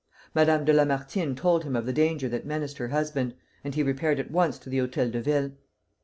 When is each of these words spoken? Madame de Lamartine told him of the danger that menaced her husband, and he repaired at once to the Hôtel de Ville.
Madame 0.33 0.65
de 0.65 0.73
Lamartine 0.73 1.35
told 1.35 1.63
him 1.63 1.75
of 1.75 1.85
the 1.85 1.93
danger 1.93 2.27
that 2.27 2.43
menaced 2.43 2.79
her 2.79 2.87
husband, 2.87 3.35
and 3.63 3.75
he 3.75 3.83
repaired 3.83 4.19
at 4.19 4.31
once 4.31 4.57
to 4.57 4.67
the 4.67 4.79
Hôtel 4.79 5.11
de 5.11 5.21
Ville. 5.21 5.51